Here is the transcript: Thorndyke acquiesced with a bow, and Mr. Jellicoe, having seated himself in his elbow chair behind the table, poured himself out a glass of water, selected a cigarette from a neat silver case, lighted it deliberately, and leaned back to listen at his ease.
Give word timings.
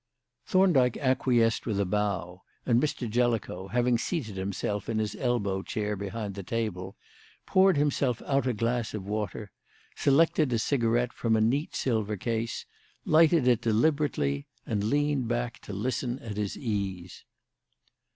Thorndyke 0.47 0.97
acquiesced 0.97 1.67
with 1.67 1.79
a 1.79 1.85
bow, 1.85 2.41
and 2.65 2.81
Mr. 2.81 3.07
Jellicoe, 3.07 3.67
having 3.67 3.99
seated 3.99 4.35
himself 4.35 4.89
in 4.89 4.97
his 4.97 5.13
elbow 5.15 5.61
chair 5.61 5.95
behind 5.95 6.33
the 6.33 6.41
table, 6.41 6.95
poured 7.45 7.77
himself 7.77 8.19
out 8.25 8.47
a 8.47 8.53
glass 8.53 8.95
of 8.95 9.05
water, 9.05 9.51
selected 9.95 10.51
a 10.53 10.57
cigarette 10.57 11.13
from 11.13 11.35
a 11.35 11.39
neat 11.41 11.75
silver 11.75 12.17
case, 12.17 12.65
lighted 13.05 13.47
it 13.47 13.61
deliberately, 13.61 14.47
and 14.65 14.83
leaned 14.85 15.27
back 15.27 15.59
to 15.59 15.71
listen 15.71 16.17
at 16.17 16.35
his 16.35 16.57
ease. 16.57 17.23